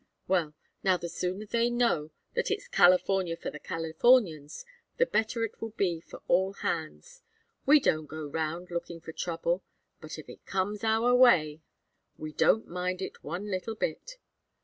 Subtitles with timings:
[0.27, 4.65] Well, now the sooner they know that it's California for the Californians
[4.97, 7.21] the better it will be for all hands.
[7.67, 9.61] We don't go round lookin' for trouble,
[9.99, 11.61] but if it comes our way
[12.17, 14.17] we don't mind it one little bit.